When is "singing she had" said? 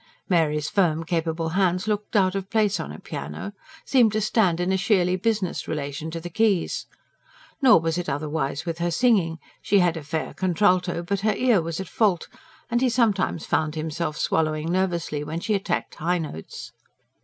8.89-9.95